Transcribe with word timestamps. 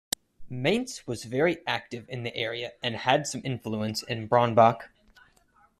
Mainz 0.49 1.05
was 1.05 1.25
very 1.25 1.59
active 1.67 2.07
in 2.09 2.23
the 2.23 2.35
area 2.35 2.71
and 2.81 2.95
had 2.95 3.27
some 3.27 3.41
influence 3.43 4.01
in 4.01 4.27
Bronnbach. 4.27 4.89